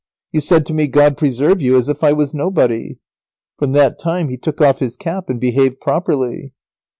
[0.31, 2.97] You said to me "God preserve you," as if I was nobody.'
[3.59, 6.53] From that time he took off his cap, and behaved properly."